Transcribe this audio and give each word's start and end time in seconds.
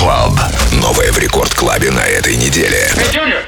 Club. 0.00 0.32
Новое 0.80 1.12
в 1.12 1.18
Рекорд 1.18 1.52
Клабе 1.54 1.90
на 1.90 2.00
этой 2.00 2.34
неделе. 2.34 2.90
Hey, 2.96 3.12
Junior, 3.12 3.42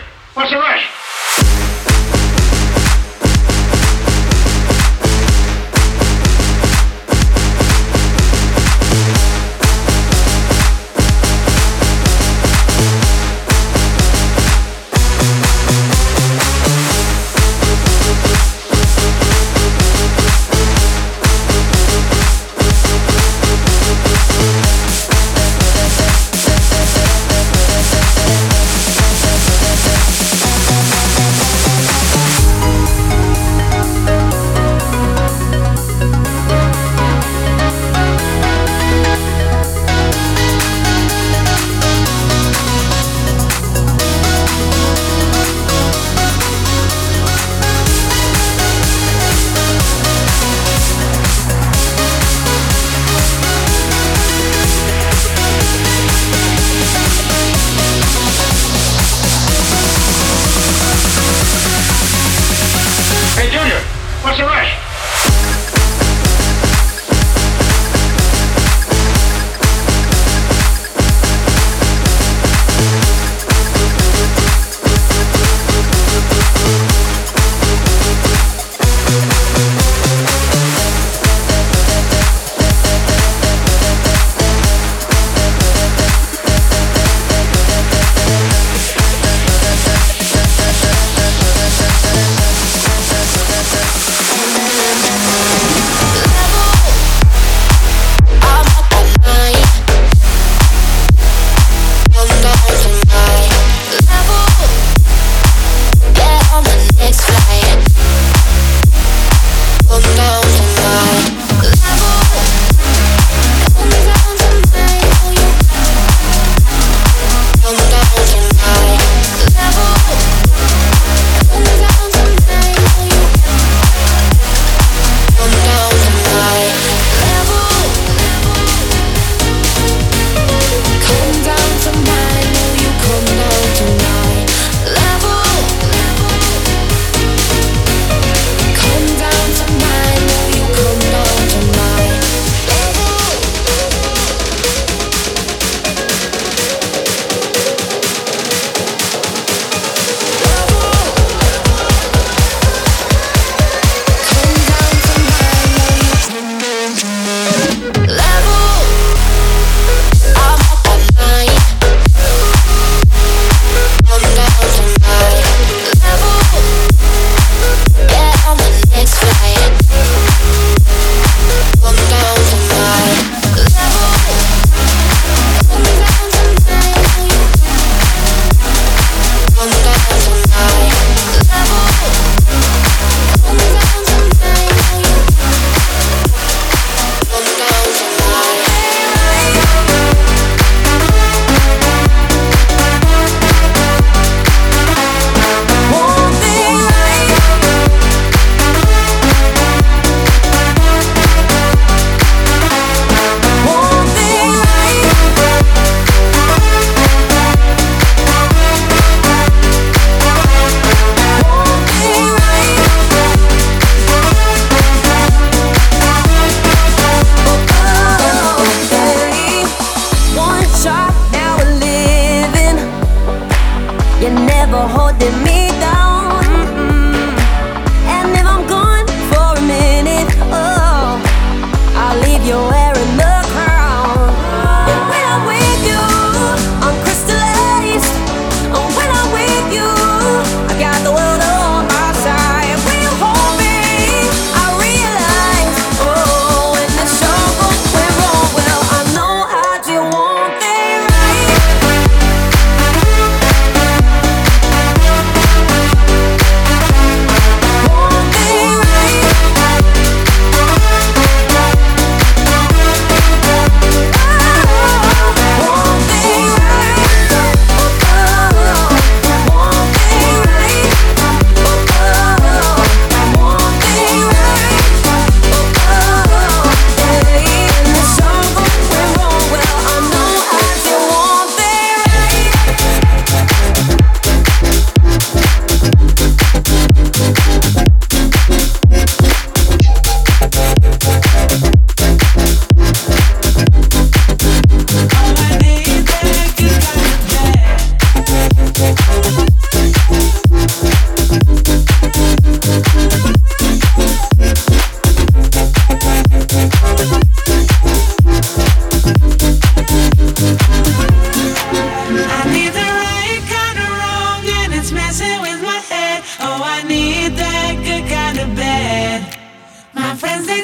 Desde 320.33 320.62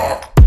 Wow. 0.00 0.39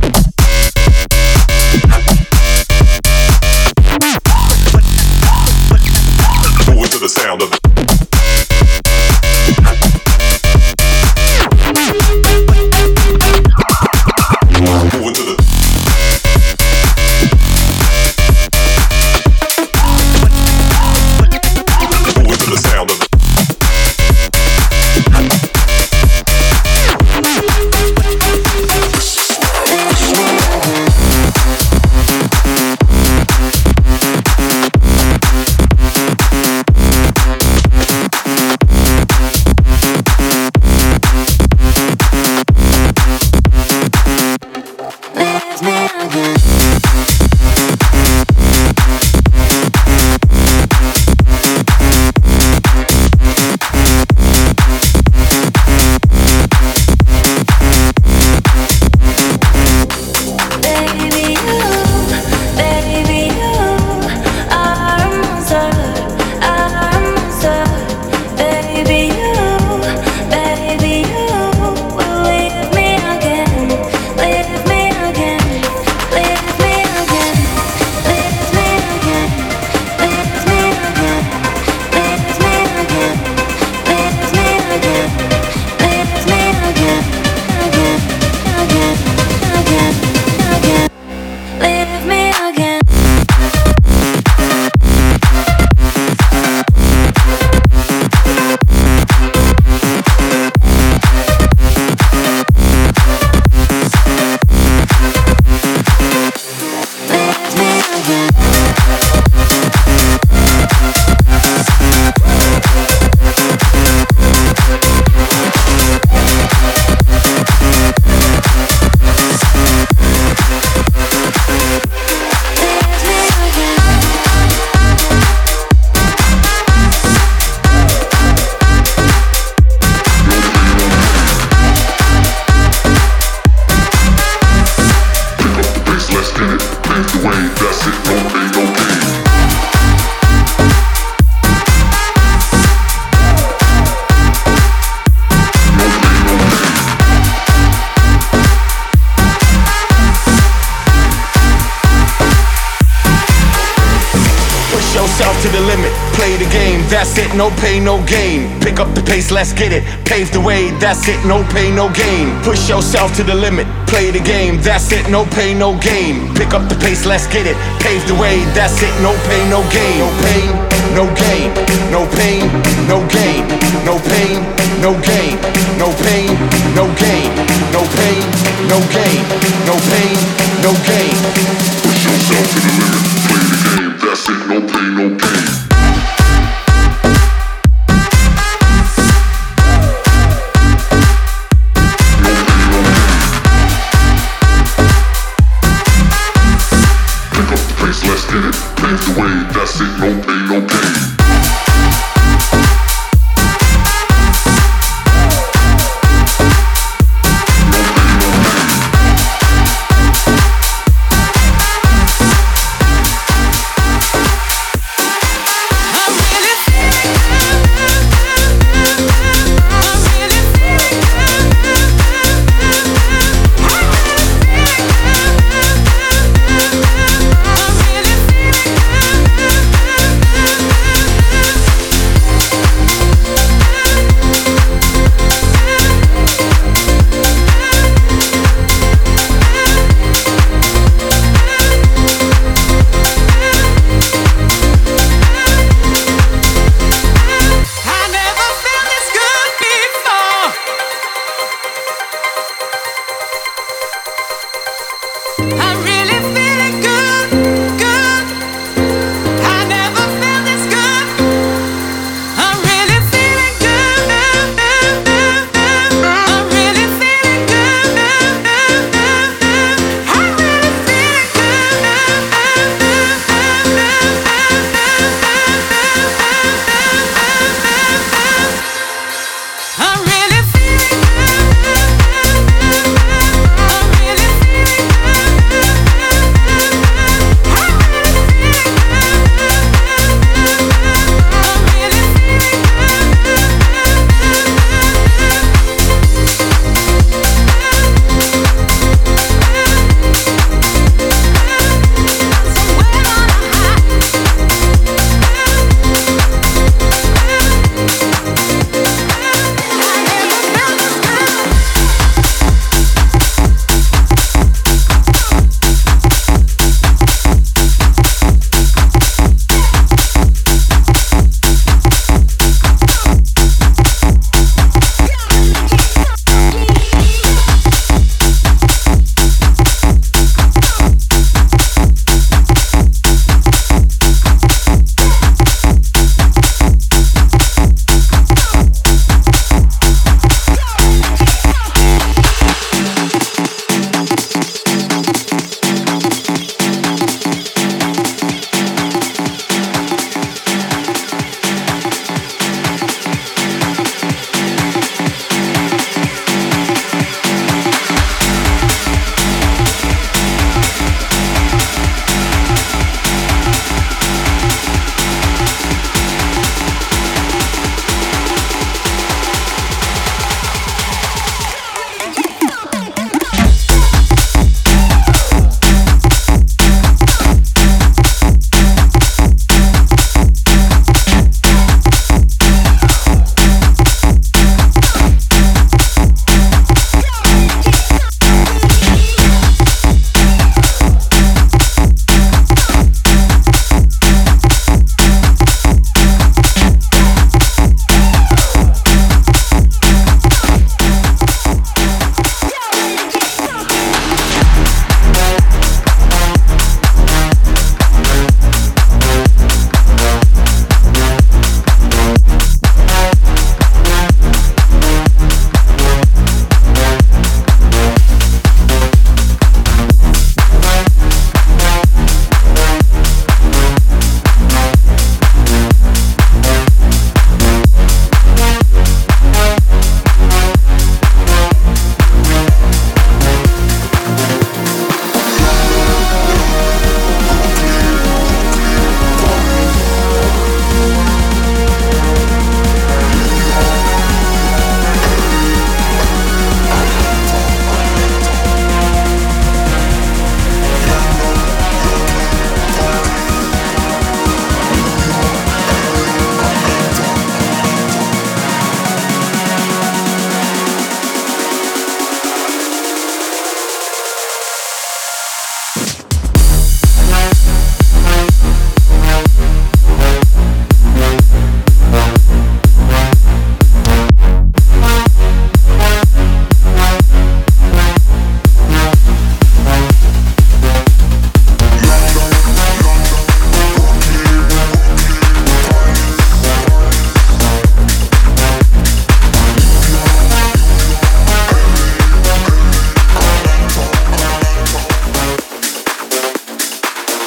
no 157.35 157.49
pain, 157.61 157.83
no 157.83 158.03
gain. 158.05 158.59
Pick 158.61 158.79
up 158.79 158.93
the 158.95 159.01
pace, 159.01 159.31
let's 159.31 159.53
get 159.53 159.71
it. 159.71 159.83
Pave 160.05 160.31
the 160.31 160.39
way, 160.39 160.71
that's 160.79 161.07
it, 161.07 161.19
no 161.25 161.43
pain, 161.51 161.75
no 161.75 161.91
gain. 161.93 162.31
Push 162.43 162.69
yourself 162.69 163.15
to 163.17 163.23
the 163.23 163.35
limit, 163.35 163.67
play 163.87 164.11
the 164.11 164.19
game, 164.19 164.61
that's 164.61 164.91
it, 164.91 165.09
no 165.09 165.25
pain, 165.25 165.57
no 165.59 165.77
gain. 165.79 166.33
Pick 166.35 166.53
up 166.53 166.69
the 166.69 166.75
pace, 166.75 167.05
let's 167.05 167.27
get 167.27 167.45
it. 167.45 167.57
Pave 167.81 168.05
the 168.07 168.15
way, 168.15 168.43
that's 168.53 168.81
it, 168.81 168.93
no 169.01 169.13
pain, 169.27 169.49
no 169.49 169.61
gain. 169.71 169.99
No 169.99 170.09
pain, 170.25 170.73
no 170.95 171.05
gain. 171.15 171.63
No 171.91 172.07
pain, 172.07 172.41
no 172.87 172.97
gain. 173.07 173.47
No 173.85 173.99
pain, 173.99 174.41
no 174.81 174.91
gain. 175.01 175.22